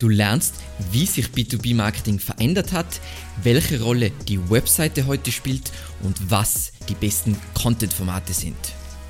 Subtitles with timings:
[0.00, 0.54] Du lernst,
[0.92, 2.86] wie sich B2B-Marketing verändert hat,
[3.42, 5.70] welche Rolle die Webseite heute spielt
[6.02, 8.56] und was die besten Content-Formate sind.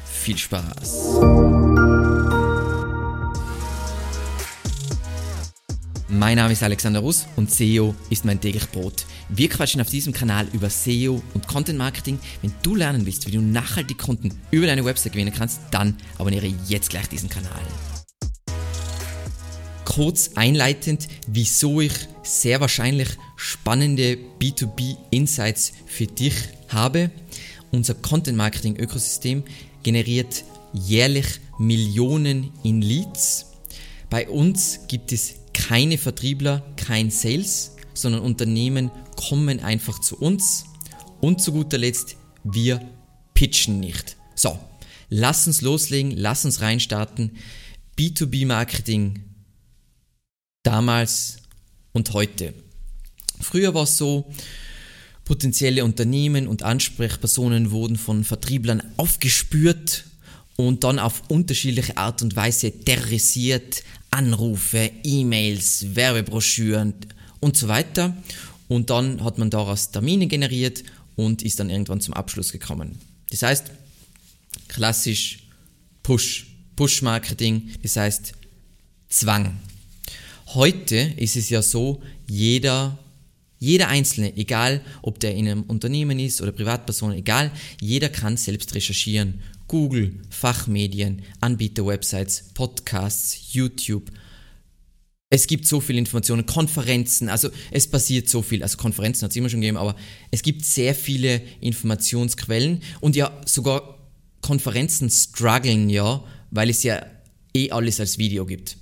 [0.05, 1.21] Viel Spaß!
[6.09, 9.07] Mein Name ist Alexander Russ und SEO ist mein täglich Brot.
[9.29, 12.19] Wir quatschen auf diesem Kanal über SEO und Content Marketing.
[12.43, 16.53] Wenn du lernen willst, wie du nachhaltig Kunden über deine Website gewinnen kannst, dann abonniere
[16.67, 17.63] jetzt gleich diesen Kanal
[19.91, 26.35] kurz einleitend, wieso ich sehr wahrscheinlich spannende B2B Insights für dich
[26.69, 27.11] habe.
[27.73, 29.43] Unser Content Marketing Ökosystem
[29.83, 31.27] generiert jährlich
[31.59, 33.47] Millionen in Leads.
[34.11, 40.67] Bei uns gibt es keine Vertriebler, kein Sales, sondern Unternehmen kommen einfach zu uns.
[41.21, 42.81] Und zu guter Letzt, wir
[43.35, 44.17] pitchen nicht.
[44.37, 44.57] So,
[45.09, 47.33] lass uns loslegen, lass uns reinstarten.
[47.99, 49.25] B2B Marketing
[50.63, 51.39] damals
[51.93, 52.55] und heute.
[53.41, 54.31] Früher war es so,
[55.25, 60.05] potenzielle Unternehmen und Ansprechpersonen wurden von Vertrieblern aufgespürt
[60.57, 66.95] und dann auf unterschiedliche Art und Weise terrorisiert, Anrufe, E-Mails, Werbebroschüren
[67.39, 68.17] und so weiter.
[68.69, 70.85] Und dann hat man daraus Termine generiert
[71.17, 72.99] und ist dann irgendwann zum Abschluss gekommen.
[73.31, 73.71] Das heißt,
[74.69, 75.45] klassisch
[76.03, 78.33] Push, Push-Marketing, das heißt
[79.09, 79.59] Zwang.
[80.55, 82.99] Heute ist es ja so, jeder,
[83.61, 88.75] jeder Einzelne, egal ob der in einem Unternehmen ist oder Privatperson, egal, jeder kann selbst
[88.75, 89.43] recherchieren.
[89.69, 94.11] Google, Fachmedien, Anbieter-Websites, Podcasts, YouTube.
[95.29, 98.65] Es gibt so viele Informationen, Konferenzen, also es passiert so viel.
[98.65, 99.95] Also Konferenzen hat es immer schon gegeben, aber
[100.33, 104.01] es gibt sehr viele Informationsquellen und ja, sogar
[104.41, 107.07] Konferenzen strugglen ja, weil es ja
[107.55, 108.79] eh alles als Video gibt.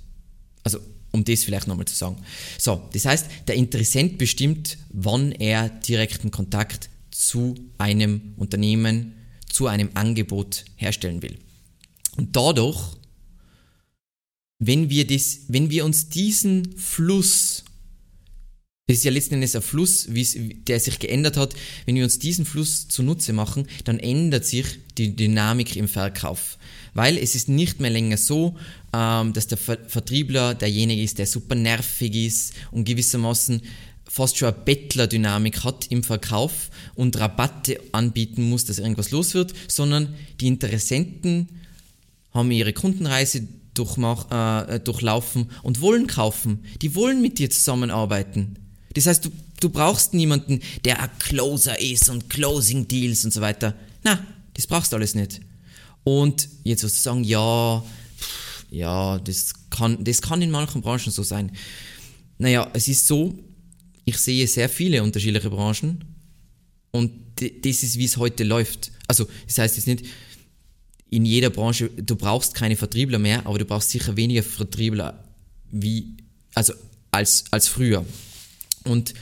[0.63, 0.79] Also
[1.11, 2.17] um das vielleicht nochmal zu sagen.
[2.57, 9.13] So, das heißt, der Interessent bestimmt, wann er direkten Kontakt zu einem Unternehmen,
[9.49, 11.37] zu einem Angebot herstellen will.
[12.17, 12.79] Und dadurch,
[14.59, 17.63] wenn wir, das, wenn wir uns diesen Fluss,
[18.89, 21.53] das ist ja letzten Endes ein Fluss, der sich geändert hat,
[21.85, 24.65] wenn wir uns diesen Fluss zunutze machen, dann ändert sich
[24.97, 26.57] die Dynamik im Verkauf
[26.95, 28.57] weil es ist nicht mehr länger so,
[28.93, 33.61] ähm, dass der Vertriebler derjenige ist, der super nervig ist und gewissermaßen
[34.09, 39.53] fast schon eine Bettler-Dynamik hat im Verkauf und Rabatte anbieten muss, dass irgendwas los wird,
[39.67, 41.47] sondern die Interessenten
[42.33, 46.65] haben ihre Kundenreise äh, durchlaufen und wollen kaufen.
[46.81, 48.57] Die wollen mit dir zusammenarbeiten.
[48.93, 53.41] Das heißt, du, du brauchst niemanden, der ein Closer ist und Closing Deals und so
[53.41, 53.75] weiter.
[54.03, 55.41] Na, das brauchst du alles nicht.
[56.03, 57.83] Und jetzt wirst du sagen, ja,
[58.17, 61.51] pff, ja, das kann, das kann in manchen Branchen so sein.
[62.37, 63.37] Naja, es ist so,
[64.05, 66.03] ich sehe sehr viele unterschiedliche Branchen
[66.91, 68.91] und das ist, wie es heute läuft.
[69.07, 70.05] Also, das heißt jetzt nicht,
[71.09, 75.23] in jeder Branche, du brauchst keine Vertriebler mehr, aber du brauchst sicher weniger Vertriebler
[75.71, 76.17] wie,
[76.53, 76.73] also
[77.11, 78.05] als, als früher.
[78.85, 79.13] Und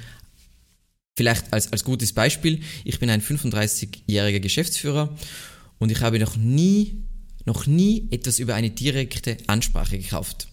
[1.18, 5.16] vielleicht als, als gutes Beispiel, ich bin ein 35-jähriger Geschäftsführer
[5.80, 7.04] und ich habe noch nie,
[7.46, 10.48] noch nie etwas über eine direkte Ansprache gekauft.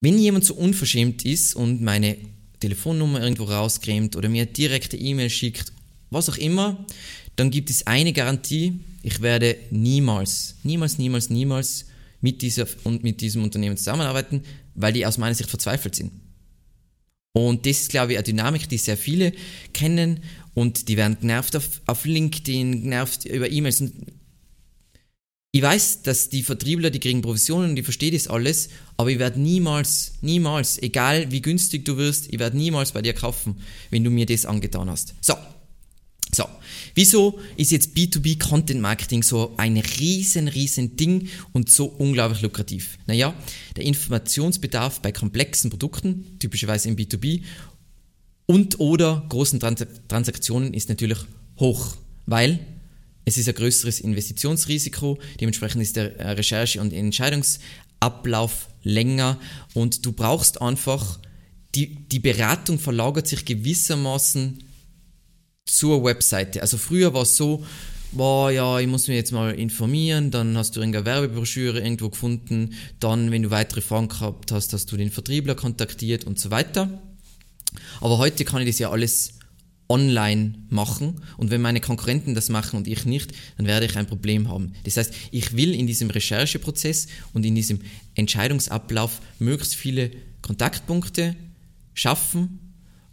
[0.00, 2.16] Wenn jemand so unverschämt ist und meine
[2.60, 5.72] Telefonnummer irgendwo rauscremt oder mir direkte E-Mail schickt,
[6.10, 6.86] was auch immer,
[7.36, 11.86] dann gibt es eine Garantie, ich werde niemals, niemals, niemals, niemals
[12.20, 14.42] mit, dieser, und mit diesem Unternehmen zusammenarbeiten,
[14.74, 16.12] weil die aus meiner Sicht verzweifelt sind.
[17.36, 19.32] Und das ist, glaube ich, eine Dynamik, die sehr viele
[19.72, 20.20] kennen
[20.54, 23.82] und die werden genervt auf, auf LinkedIn, genervt über E-Mails.
[25.50, 29.18] Ich weiß, dass die Vertriebler, die kriegen Provisionen und ich verstehe das alles, aber ich
[29.18, 33.56] werde niemals, niemals, egal wie günstig du wirst, ich werde niemals bei dir kaufen,
[33.90, 35.14] wenn du mir das angetan hast.
[35.20, 35.34] So.
[36.34, 36.48] So.
[36.94, 42.98] Wieso ist jetzt B2B Content Marketing so ein riesen, riesen Ding und so unglaublich lukrativ?
[43.06, 43.34] Naja,
[43.76, 47.42] der Informationsbedarf bei komplexen Produkten, typischerweise im B2B,
[48.46, 51.18] und oder großen Trans Transaktionen ist natürlich
[51.58, 51.96] hoch,
[52.26, 52.58] weil
[53.24, 59.38] es ist ein größeres Investitionsrisiko, dementsprechend ist der äh, Recherche- und Entscheidungsablauf länger
[59.72, 61.20] und du brauchst einfach,
[61.74, 64.64] die, die Beratung verlagert sich gewissermaßen
[65.64, 66.62] zur Webseite.
[66.62, 67.64] Also früher war es so,
[68.12, 72.74] boah, ja, ich muss mich jetzt mal informieren, dann hast du irgendeine Werbebroschüre irgendwo gefunden,
[73.00, 77.02] dann, wenn du weitere Fragen gehabt hast, hast du den Vertriebler kontaktiert und so weiter.
[78.00, 79.34] Aber heute kann ich das ja alles
[79.88, 84.06] online machen und wenn meine Konkurrenten das machen und ich nicht, dann werde ich ein
[84.06, 84.72] Problem haben.
[84.84, 87.80] Das heißt, ich will in diesem Rechercheprozess und in diesem
[88.14, 91.36] Entscheidungsablauf möglichst viele Kontaktpunkte
[91.92, 92.63] schaffen,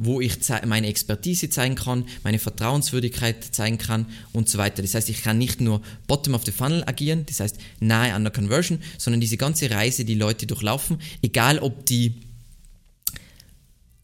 [0.04, 4.82] wo ich meine Expertise zeigen kann, meine Vertrauenswürdigkeit zeigen kann und so weiter.
[4.82, 8.24] Das heißt, ich kann nicht nur bottom of the funnel agieren, das heißt nahe an
[8.24, 12.16] der Conversion, sondern diese ganze Reise, die Leute durchlaufen, egal ob die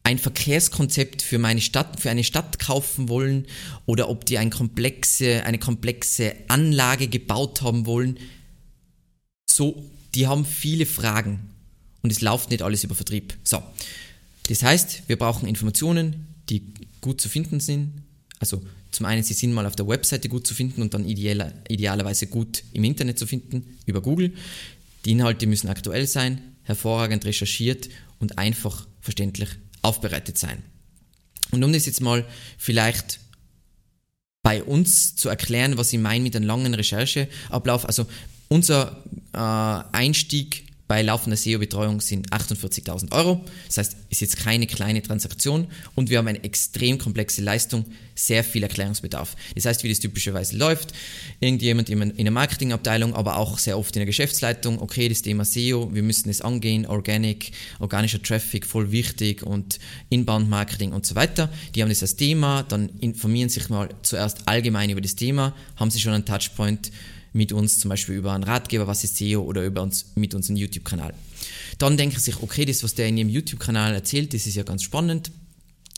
[0.03, 3.47] ein Verkehrskonzept für meine Stadt, für eine Stadt kaufen wollen
[3.87, 8.19] oder ob die eine komplexe, eine komplexe Anlage gebaut haben wollen.
[9.49, 9.83] So,
[10.13, 11.49] die haben viele Fragen
[12.03, 13.33] und es läuft nicht alles über Vertrieb.
[13.43, 13.63] So.
[14.47, 16.63] Das heißt, wir brauchen Informationen, die
[17.01, 18.03] gut zu finden sind.
[18.39, 18.61] Also
[18.91, 22.27] zum einen, sie sind mal auf der Webseite gut zu finden und dann idealer, idealerweise
[22.27, 24.33] gut im Internet zu finden, über Google.
[25.05, 27.89] Die Inhalte müssen aktuell sein, hervorragend recherchiert
[28.19, 29.49] und einfach verständlich
[29.81, 30.63] aufbereitet sein.
[31.51, 32.25] Und um das jetzt mal
[32.57, 33.19] vielleicht
[34.43, 38.05] bei uns zu erklären, was ich meine mit einem langen Rechercheablauf, also
[38.47, 39.03] unser
[39.33, 39.37] äh,
[39.95, 43.43] Einstieg bei laufender SEO-Betreuung sind 48.000 Euro.
[43.65, 47.85] Das heißt, ist jetzt keine kleine Transaktion und wir haben eine extrem komplexe Leistung,
[48.15, 49.35] sehr viel Erklärungsbedarf.
[49.53, 50.93] Das heißt, wie das typischerweise läuft,
[51.39, 55.93] irgendjemand in der Marketingabteilung, aber auch sehr oft in der Geschäftsleitung, okay, das Thema SEO,
[55.93, 59.79] wir müssen es angehen, Organic, organischer Traffic, voll wichtig und
[60.09, 61.49] Inbound-Marketing und so weiter.
[61.75, 65.91] Die haben das als Thema, dann informieren sich mal zuerst allgemein über das Thema, haben
[65.91, 66.91] sie schon einen Touchpoint,
[67.37, 70.57] mit uns zum Beispiel über einen Ratgeber, was ist SEO oder über uns mit unserem
[70.57, 71.13] YouTube-Kanal.
[71.77, 74.63] Dann denken sie sich, okay, das, was der in ihrem YouTube-Kanal erzählt, das ist ja
[74.63, 75.31] ganz spannend.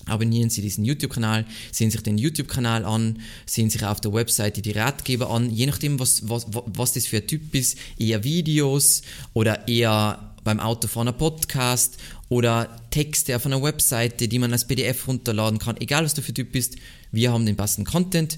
[0.05, 4.71] Abonnieren Sie diesen YouTube-Kanal, sehen sich den YouTube-Kanal an, sehen sich auf der Webseite die
[4.71, 9.01] Ratgeber an, je nachdem, was, was, was das für ein Typ ist, eher Videos
[9.33, 11.97] oder eher beim Autofahren ein Podcast
[12.29, 16.33] oder Texte auf einer Webseite, die man als PDF runterladen kann, egal was du für
[16.33, 16.77] Typ bist,
[17.11, 18.37] wir haben den passenden Content.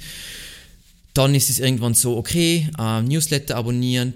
[1.13, 4.13] Dann ist es irgendwann so, okay, äh, Newsletter abonnieren,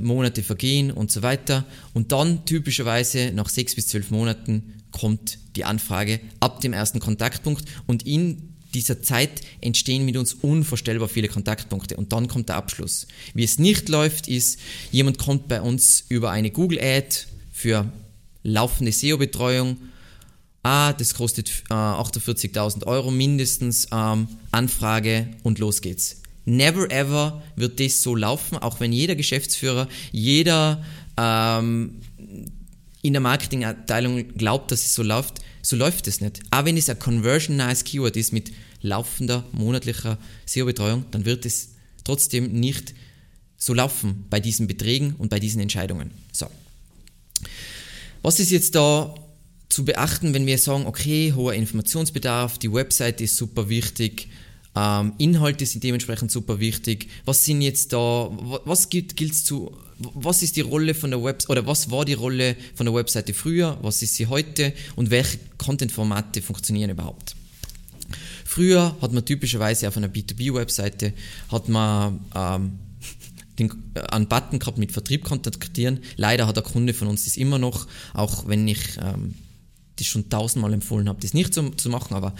[0.00, 1.64] Monate vergehen und so weiter.
[1.92, 7.64] Und dann typischerweise nach sechs bis zwölf Monaten kommt die Anfrage ab dem ersten Kontaktpunkt
[7.86, 13.06] und in dieser Zeit entstehen mit uns unvorstellbar viele Kontaktpunkte und dann kommt der Abschluss.
[13.34, 14.58] Wie es nicht läuft, ist,
[14.90, 17.16] jemand kommt bei uns über eine Google Ad
[17.50, 17.90] für
[18.42, 19.78] laufende SEO-Betreuung
[20.68, 26.20] ah, das kostet äh, 48.000 Euro mindestens, ähm, Anfrage und los geht's.
[26.44, 30.84] Never ever wird das so laufen, auch wenn jeder Geschäftsführer, jeder
[31.16, 32.00] ähm,
[33.02, 36.40] in der Marketingabteilung glaubt, dass es so läuft, so läuft es nicht.
[36.50, 41.70] Aber wenn es ein conversion-nice Keyword ist mit laufender monatlicher SEO-Betreuung, dann wird es
[42.04, 42.94] trotzdem nicht
[43.56, 46.10] so laufen bei diesen Beträgen und bei diesen Entscheidungen.
[46.32, 46.46] So.
[48.22, 49.14] Was ist jetzt da
[49.68, 54.28] zu beachten, wenn wir sagen, okay, hoher Informationsbedarf, die Website ist super wichtig,
[54.78, 57.08] ähm, Inhalte sind dementsprechend super wichtig.
[57.24, 58.30] Was sind jetzt da,
[58.64, 62.14] was gilt es zu, was ist die Rolle von der Website oder was war die
[62.14, 67.34] Rolle von der Webseite früher, was ist sie heute und welche Content-Formate funktionieren überhaupt?
[68.44, 71.12] Früher hat man typischerweise auf einer B2B-Webseite
[71.50, 72.78] hat man ähm,
[73.58, 76.00] den, äh, einen Button gehabt mit Vertrieb kontaktieren.
[76.16, 79.34] Leider hat der Kunde von uns das immer noch, auch wenn ich ähm,
[79.98, 82.34] das schon tausendmal empfohlen habe, das nicht zu, zu machen, aber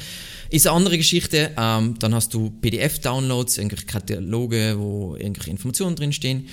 [0.50, 1.52] ist eine andere Geschichte.
[1.56, 6.49] Ähm, dann hast du PDF-Downloads, irgendwelche Kataloge, wo irgendwelche Informationen drinstehen.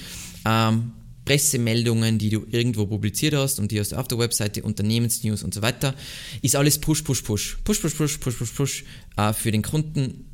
[0.46, 0.92] Ähm,
[1.25, 5.54] Pressemeldungen, die du irgendwo publiziert hast und die hast du auf der Webseite, Unternehmensnews und
[5.54, 5.96] so weiter,
[6.42, 7.57] ist alles Push, Push, Push.
[7.64, 8.83] Push, Push, Push, Push, Push, Push
[9.18, 10.26] äh, für den Kunden.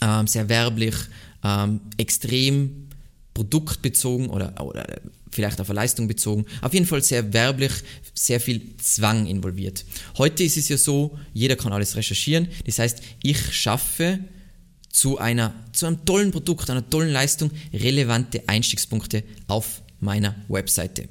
[0.00, 0.94] Ähm, sehr werblich,
[1.42, 2.88] ähm, extrem
[3.34, 5.00] produktbezogen oder, oder
[5.30, 6.44] vielleicht auf eine Leistung bezogen.
[6.60, 7.72] Auf jeden Fall sehr werblich,
[8.18, 9.84] sehr viel Zwang involviert.
[10.16, 12.48] Heute ist es ja so, jeder kann alles recherchieren.
[12.66, 14.18] Das heißt, ich schaffe
[14.90, 21.08] zu, einer, zu einem tollen Produkt, einer tollen Leistung relevante Einstiegspunkte auf meiner Webseite.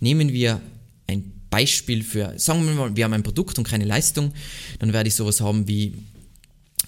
[0.00, 0.60] Nehmen wir
[1.06, 4.32] ein Beispiel für, sagen wir mal, wir haben ein Produkt und keine Leistung,
[4.78, 5.94] dann werde ich sowas haben wie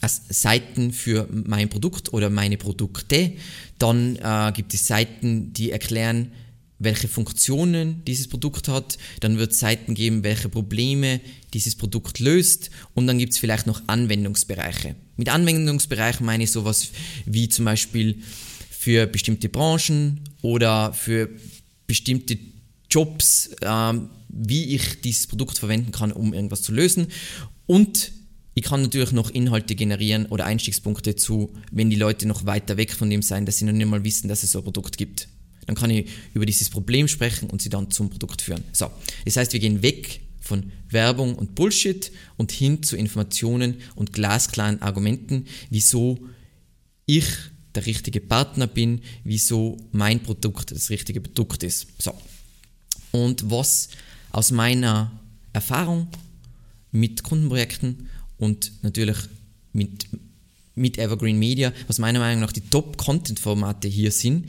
[0.04, 3.32] Seiten für mein Produkt oder meine Produkte.
[3.78, 6.32] Dann äh, gibt es Seiten, die erklären,
[6.82, 11.20] welche Funktionen dieses Produkt hat, dann wird es Seiten geben, welche Probleme
[11.54, 14.94] dieses Produkt löst und dann gibt es vielleicht noch Anwendungsbereiche.
[15.16, 16.88] Mit Anwendungsbereichen meine ich sowas
[17.24, 18.18] wie zum Beispiel
[18.70, 21.30] für bestimmte Branchen oder für
[21.86, 22.38] bestimmte
[22.90, 27.08] Jobs, ähm, wie ich dieses Produkt verwenden kann, um irgendwas zu lösen.
[27.66, 28.12] Und
[28.54, 32.92] ich kann natürlich noch Inhalte generieren oder Einstiegspunkte zu, wenn die Leute noch weiter weg
[32.92, 35.28] von dem sein, dass sie noch nicht mal wissen, dass es so ein Produkt gibt.
[35.66, 38.64] Dann kann ich über dieses Problem sprechen und sie dann zum Produkt führen.
[38.72, 38.90] So,
[39.24, 44.82] das heißt, wir gehen weg von Werbung und Bullshit und hin zu Informationen und glasklaren
[44.82, 46.18] Argumenten, wieso
[47.06, 47.26] ich
[47.74, 51.86] der richtige Partner bin, wieso mein Produkt das richtige Produkt ist.
[51.98, 52.12] So.
[53.12, 53.88] Und was
[54.30, 55.12] aus meiner
[55.52, 56.08] Erfahrung
[56.90, 59.16] mit Kundenprojekten und natürlich
[59.72, 60.06] mit,
[60.74, 64.48] mit Evergreen Media, was meiner Meinung nach die Top-Content-Formate hier sind,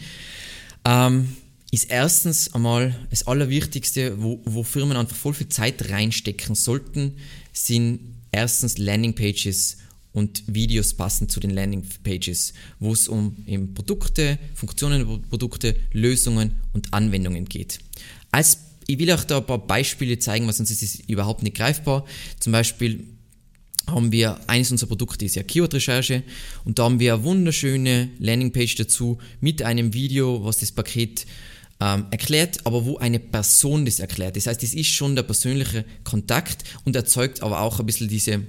[0.86, 1.36] ähm,
[1.72, 7.18] ist erstens einmal das Allerwichtigste, wo, wo Firmen einfach voll viel Zeit reinstecken sollten,
[7.52, 8.00] sind
[8.32, 9.78] erstens Landingpages
[10.12, 16.94] und Videos passend zu den Landingpages, wo es um eben Produkte, Funktionen Produkte, Lösungen und
[16.94, 17.80] Anwendungen geht.
[18.32, 21.56] Als, ich will euch da ein paar Beispiele zeigen, weil sonst ist es überhaupt nicht
[21.56, 22.06] greifbar.
[22.40, 23.04] Zum Beispiel
[23.88, 26.24] haben wir eines unserer Produkte ist ja Keyword-Recherche
[26.64, 31.26] und da haben wir eine wunderschöne Landingpage dazu mit einem Video, was das Paket
[31.80, 34.38] ähm, erklärt, aber wo eine Person das erklärt.
[34.38, 38.42] Das heißt, es ist schon der persönliche Kontakt und erzeugt aber auch ein bisschen diese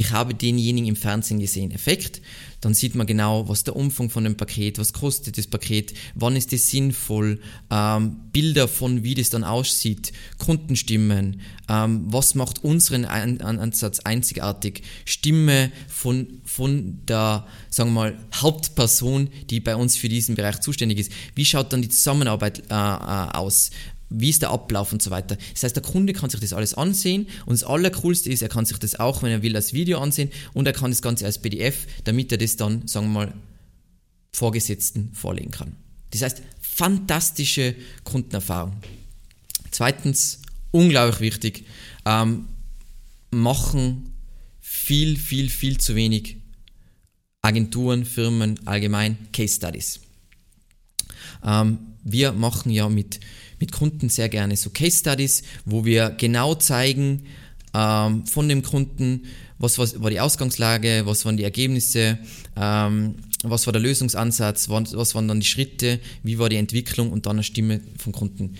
[0.00, 2.22] ich habe denjenigen im Fernsehen gesehen, Effekt.
[2.60, 6.34] Dann sieht man genau, was der Umfang von dem Paket, was kostet das Paket, wann
[6.34, 13.04] ist es sinnvoll, ähm, Bilder von, wie das dann aussieht, Kundenstimmen, ähm, was macht unseren
[13.04, 20.34] Ansatz einzigartig, Stimme von, von der, sagen wir mal, Hauptperson, die bei uns für diesen
[20.34, 21.12] Bereich zuständig ist.
[21.34, 23.70] Wie schaut dann die Zusammenarbeit äh, äh aus?
[24.10, 25.36] Wie ist der Ablauf und so weiter.
[25.52, 28.64] Das heißt, der Kunde kann sich das alles ansehen und das Allercoolste ist, er kann
[28.64, 31.38] sich das auch, wenn er will, als Video ansehen und er kann das Ganze als
[31.38, 33.34] PDF, damit er das dann, sagen wir mal,
[34.32, 35.76] Vorgesetzten vorlegen kann.
[36.10, 37.74] Das heißt, fantastische
[38.04, 38.76] Kundenerfahrung.
[39.70, 41.64] Zweitens, unglaublich wichtig,
[42.04, 42.46] ähm,
[43.30, 44.14] machen
[44.60, 46.36] viel, viel, viel zu wenig
[47.42, 50.00] Agenturen, Firmen, allgemein Case Studies.
[51.44, 53.20] Ähm, wir machen ja mit
[53.60, 57.24] mit Kunden sehr gerne so Case Studies, wo wir genau zeigen
[57.74, 59.24] ähm, von dem Kunden,
[59.58, 62.18] was, was, war die Ausgangslage, was waren die Ergebnisse,
[62.56, 67.12] ähm, was war der Lösungsansatz, was, was waren dann die Schritte, wie war die Entwicklung
[67.12, 68.54] und dann eine Stimme vom Kunden.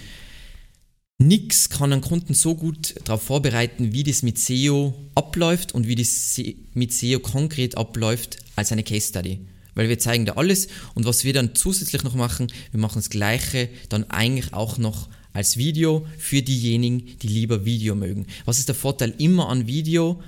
[1.21, 5.97] Nix kann einen Kunden so gut darauf vorbereiten, wie das mit SEO abläuft und wie
[5.97, 6.41] das
[6.75, 9.41] mit SEO konkret abläuft, als eine Case Study
[9.79, 13.11] weil wir zeigen da alles und was wir dann zusätzlich noch machen, wir machen das
[13.11, 18.27] gleiche dann eigentlich auch noch als Video für diejenigen, die lieber Video mögen.
[18.45, 20.21] Was ist der Vorteil immer an Video?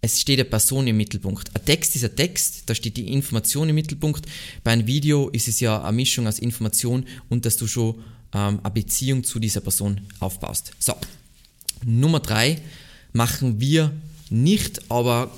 [0.00, 1.54] Es steht eine Person im Mittelpunkt.
[1.54, 4.26] Ein Text ist ein Text, da steht die Information im Mittelpunkt.
[4.64, 7.94] Bei einem Video ist es ja eine Mischung aus Information und dass du schon
[8.34, 10.72] ähm, eine Beziehung zu dieser Person aufbaust.
[10.80, 10.94] So,
[11.84, 12.60] Nummer drei
[13.12, 13.92] machen wir
[14.28, 15.30] nicht, aber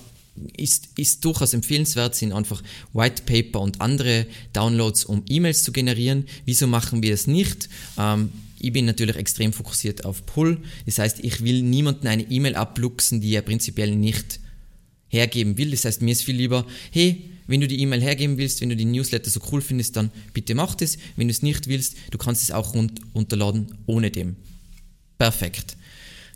[0.56, 6.26] ist, ist durchaus empfehlenswert, sind einfach White Paper und andere Downloads, um E-Mails zu generieren.
[6.44, 7.68] Wieso machen wir das nicht?
[7.98, 8.30] Ähm,
[8.60, 10.58] ich bin natürlich extrem fokussiert auf Pull.
[10.86, 14.40] Das heißt, ich will niemanden eine E-Mail abluchsen, die er prinzipiell nicht
[15.08, 15.70] hergeben will.
[15.70, 18.76] Das heißt, mir ist viel lieber, hey, wenn du die E-Mail hergeben willst, wenn du
[18.76, 20.98] die Newsletter so cool findest, dann bitte mach das.
[21.16, 24.36] Wenn du es nicht willst, du kannst es auch runterladen ohne dem.
[25.16, 25.77] Perfekt.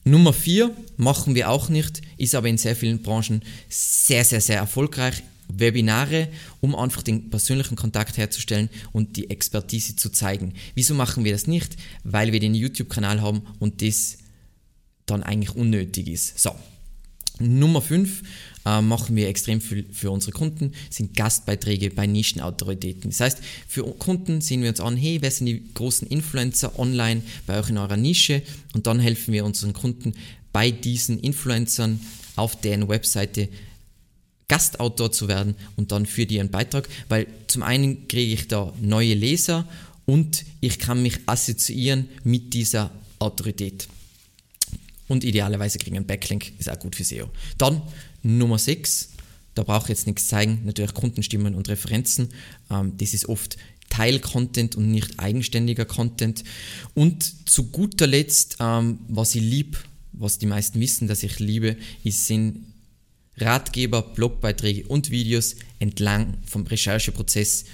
[0.04, 4.56] Nummer vier machen wir auch nicht, ist aber in sehr vielen Branchen sehr, sehr, sehr
[4.56, 5.22] erfolgreich.
[5.54, 6.28] Webinare,
[6.60, 10.54] um einfach den persönlichen Kontakt herzustellen und die Expertise zu zeigen.
[10.74, 11.76] Wieso machen wir das nicht?
[12.04, 14.18] Weil wir den YouTube-Kanal haben und das
[15.04, 16.38] dann eigentlich unnötig ist.
[16.38, 16.54] So,
[17.38, 18.22] Nummer 5
[18.64, 23.10] äh, machen wir extrem viel für unsere Kunden, sind Gastbeiträge bei Nischenautoritäten.
[23.10, 27.22] Das heißt, für Kunden sehen wir uns an, hey, wer sind die großen Influencer online
[27.46, 28.42] bei euch in eurer Nische
[28.74, 30.14] und dann helfen wir unseren Kunden
[30.52, 32.00] bei diesen Influencern
[32.36, 33.48] auf deren Webseite
[34.48, 38.72] Gastautor zu werden und dann für die einen Beitrag, weil zum einen kriege ich da
[38.80, 39.66] neue Leser
[40.04, 43.88] und ich kann mich assoziieren mit dieser Autorität.
[45.08, 47.30] Und idealerweise kriegen einen Backlink, ist auch gut für SEO.
[47.58, 47.82] Dann
[48.22, 49.10] Nummer 6,
[49.54, 52.28] da brauche ich jetzt nichts zeigen, natürlich Kundenstimmen und Referenzen.
[52.70, 53.56] Ähm, das ist oft
[53.90, 56.44] Teil-Content und nicht eigenständiger Content.
[56.94, 59.78] Und zu guter Letzt, ähm, was ich liebe,
[60.12, 62.66] was die meisten wissen, dass ich liebe, ist, sind
[63.36, 67.64] Ratgeber, Blogbeiträge und Videos entlang vom Rechercheprozess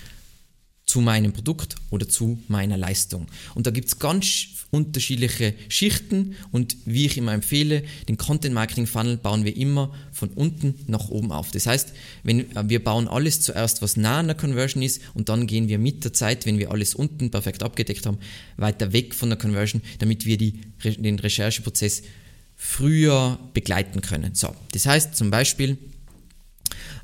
[0.88, 3.26] zu meinem Produkt oder zu meiner Leistung.
[3.54, 8.86] Und da gibt es ganz unterschiedliche Schichten und wie ich immer empfehle, den Content Marketing
[8.86, 11.50] Funnel bauen wir immer von unten nach oben auf.
[11.50, 11.92] Das heißt,
[12.22, 15.68] wenn äh, wir bauen alles zuerst, was nah an der Conversion ist und dann gehen
[15.68, 18.18] wir mit der Zeit, wenn wir alles unten perfekt abgedeckt haben,
[18.56, 22.02] weiter weg von der Conversion, damit wir die, den Rechercheprozess
[22.56, 24.34] früher begleiten können.
[24.34, 25.76] So, das heißt zum Beispiel,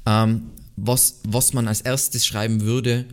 [0.07, 3.07] ähm, was, was man als erstes schreiben würde,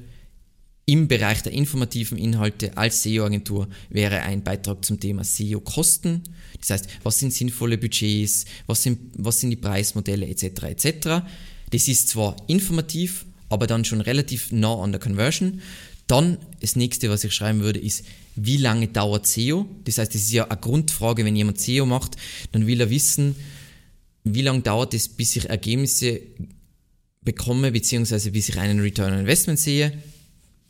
[0.86, 6.24] im Bereich der informativen Inhalte als SEO-Agentur wäre ein Beitrag zum Thema SEO-Kosten.
[6.60, 10.64] Das heißt, was sind sinnvolle Budgets, was sind, was sind die Preismodelle etc.
[10.64, 11.24] etc.
[11.70, 15.62] Das ist zwar informativ, aber dann schon relativ nah an der Conversion.
[16.08, 19.68] Dann das nächste, was ich schreiben würde, ist, wie lange dauert SEO?
[19.86, 22.18] Das heißt, das ist ja eine Grundfrage, wenn jemand SEO macht,
[22.52, 23.36] dann will er wissen,
[24.24, 26.22] wie lange dauert es, bis ich Ergebnisse
[27.22, 29.94] bekomme, beziehungsweise bis ich einen Return on Investment sehe,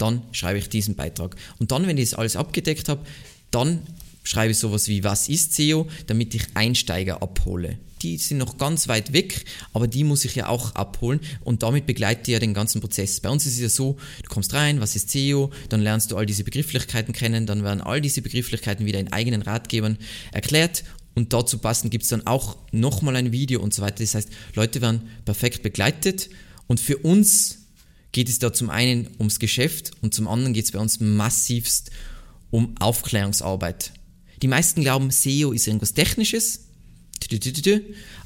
[0.02, 1.36] dann schreibe ich diesen Beitrag.
[1.60, 3.06] Und dann, wenn ich das alles abgedeckt habe,
[3.52, 3.82] dann
[4.24, 7.78] schreibe ich sowas wie, was ist SEO, damit ich Einsteiger abhole.
[8.02, 11.86] Die sind noch ganz weit weg, aber die muss ich ja auch abholen und damit
[11.86, 13.20] begleite ich ja den ganzen Prozess.
[13.20, 16.18] Bei uns ist es ja so, du kommst rein, was ist SEO, dann lernst du
[16.18, 20.00] all diese Begrifflichkeiten kennen, dann werden all diese Begrifflichkeiten wieder in eigenen Ratgebern
[20.32, 23.98] erklärt und dazu passend gibt es dann auch nochmal ein Video und so weiter.
[24.00, 26.30] Das heißt, Leute werden perfekt begleitet
[26.68, 27.61] und für uns
[28.12, 31.92] geht es da zum einen ums Geschäft und zum anderen geht es bei uns massivst
[32.50, 33.94] um Aufklärungsarbeit.
[34.42, 36.62] Die meisten glauben, SEO ist irgendwas Technisches,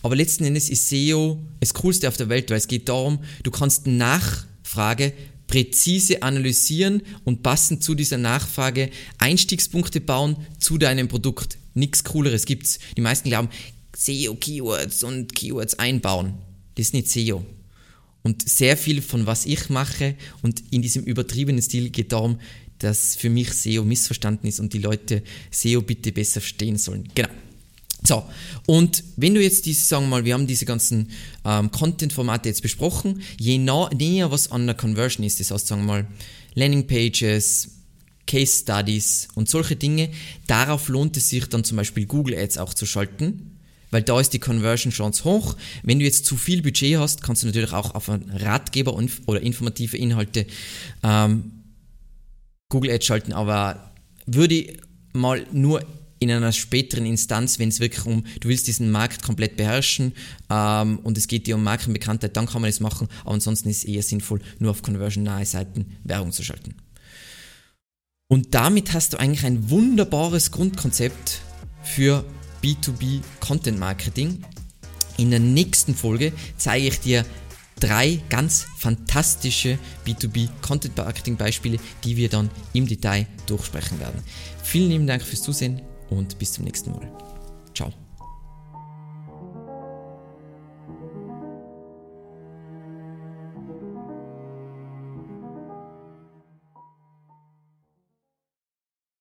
[0.02, 3.52] aber letzten Endes ist SEO das Coolste auf der Welt, weil es geht darum, du
[3.52, 5.14] kannst Nachfrage
[5.48, 8.90] präzise analysieren und passend zu dieser Nachfrage
[9.20, 11.58] Einstiegspunkte bauen zu deinem Produkt.
[11.74, 12.80] Nichts Cooleres gibt's.
[12.98, 13.50] Die meisten glauben,
[13.96, 16.34] SEO-Keywords und Keywords einbauen.
[16.76, 17.46] Das ist nicht SEO.
[18.26, 22.40] Und sehr viel von was ich mache und in diesem übertriebenen Stil geht darum,
[22.80, 27.08] dass für mich SEO missverstanden ist und die Leute SEO bitte besser verstehen sollen.
[27.14, 27.30] Genau.
[28.04, 28.24] So,
[28.66, 31.12] und wenn du jetzt diese, sagen wir mal, wir haben diese ganzen
[31.46, 35.88] ähm, Content-Formate jetzt besprochen, je näher was an der Conversion ist, das heißt, sagen wir
[35.88, 36.08] mal,
[36.56, 37.70] Landing-Pages,
[38.26, 40.10] Case Studies und solche Dinge,
[40.48, 43.55] darauf lohnt es sich dann zum Beispiel Google Ads auch zu schalten,
[43.96, 45.56] weil da ist die Conversion Chance hoch.
[45.82, 48.94] Wenn du jetzt zu viel Budget hast, kannst du natürlich auch auf Ratgeber
[49.26, 50.46] oder informative Inhalte
[51.02, 51.64] ähm,
[52.68, 53.94] Google Ads schalten, aber
[54.26, 54.76] würde
[55.14, 55.82] mal nur
[56.20, 60.12] in einer späteren Instanz, wenn es wirklich um, du willst diesen Markt komplett beherrschen
[60.50, 63.78] ähm, und es geht dir um Markenbekanntheit, dann kann man das machen, aber ansonsten ist
[63.78, 66.76] es eher sinnvoll, nur auf conversion-nahe Seiten Werbung zu schalten.
[68.28, 71.40] Und damit hast du eigentlich ein wunderbares Grundkonzept
[71.82, 72.26] für
[72.66, 74.44] B2B Content Marketing.
[75.18, 77.24] In der nächsten Folge zeige ich dir
[77.80, 84.24] drei ganz fantastische B2B Content Marketing Beispiele, die wir dann im Detail durchsprechen werden.
[84.64, 87.35] Vielen lieben Dank fürs Zusehen und bis zum nächsten Mal.